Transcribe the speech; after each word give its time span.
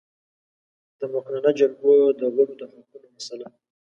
د 0.99 1.01
مقننه 1.13 1.51
جرګو 1.59 1.95
د 2.19 2.21
غړو 2.35 2.53
د 2.57 2.61
حقونو 2.71 3.07
مسئله 3.15 3.47